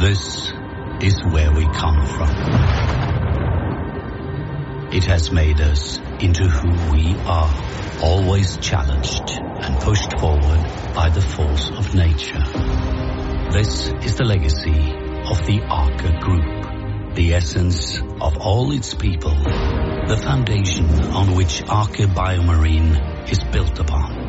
[0.00, 0.52] This
[1.00, 2.30] is where we come from.
[4.92, 7.52] It has made us into who we are,
[8.00, 10.62] always challenged and pushed forward
[10.94, 12.38] by the force of nature.
[13.50, 20.20] This is the legacy of the Aker Group, the essence of all its people, the
[20.22, 24.28] foundation on which Aker Biomarine is built upon.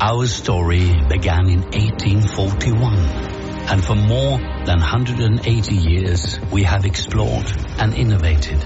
[0.00, 3.29] Our story began in 1841,
[3.70, 7.46] and for more than 180 years we have explored
[7.78, 8.58] and innovated,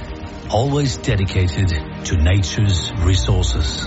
[0.50, 1.68] always dedicated
[2.06, 3.86] to nature's resources.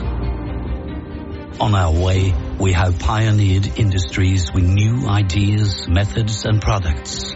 [1.60, 7.34] On our way, we have pioneered industries with new ideas, methods and products.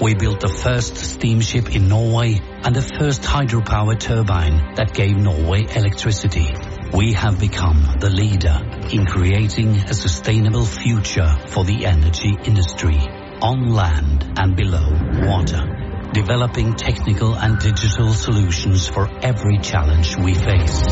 [0.00, 5.66] We built the first steamship in Norway and the first hydropower turbine that gave Norway
[5.72, 6.52] electricity.
[6.94, 8.54] We have become the leader
[8.92, 12.98] in creating a sustainable future for the energy industry
[13.40, 14.90] on land and below
[15.26, 20.84] water, developing technical and digital solutions for every challenge we face.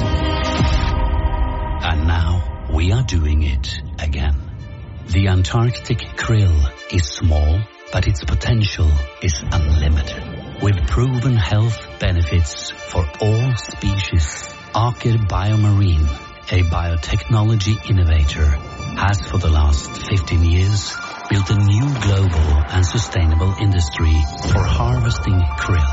[1.83, 5.05] And now we are doing it again.
[5.07, 7.61] The Antarctic krill is small,
[7.93, 8.91] but its potential
[9.23, 10.63] is unlimited.
[10.63, 16.07] With proven health benefits for all species, Aker Biomarine,
[16.53, 18.47] a biotechnology innovator,
[18.95, 20.95] has for the last 15 years
[21.29, 24.15] built a new global and sustainable industry
[24.53, 25.91] for harvesting krill.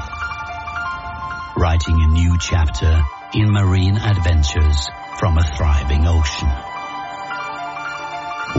[1.57, 3.01] Writing a new chapter
[3.33, 6.49] in marine adventures from a thriving ocean.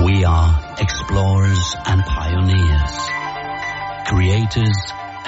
[0.04, 2.94] We are explorers and pioneers,
[4.08, 4.78] creators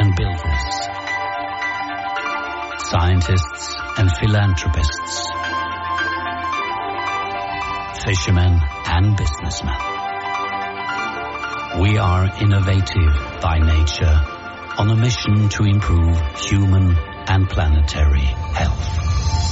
[0.01, 1.00] and builders,
[2.91, 5.29] scientists and philanthropists,
[8.05, 9.77] fishermen and businessmen.
[11.81, 14.21] We are innovative by nature
[14.77, 16.97] on a mission to improve human
[17.29, 18.27] and planetary
[18.59, 19.50] health.